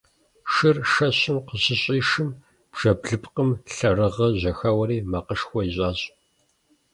[0.53, 2.29] Шыр шэщым къыщыщӀишым
[2.71, 5.99] бжэ блыпкъым лъэрыгъыр жьэхэуэри макъышхуэ ищӀащ.